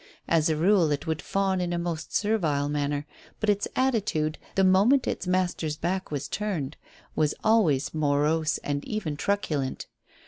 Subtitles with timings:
[0.27, 3.05] As a rule, it would fawn in a most servile manner,
[3.39, 6.75] but its attitude, the moment its master's back was turned,
[7.15, 9.85] was always morose and even truculent.